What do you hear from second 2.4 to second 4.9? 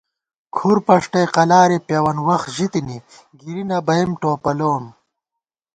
ژِتِنی گِری نہ بَئیم ٹوپَلوم